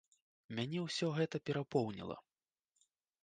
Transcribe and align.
Мяне 0.59 0.79
ўсё 0.85 1.07
гэта 1.17 1.41
перапоўніла. 1.49 2.17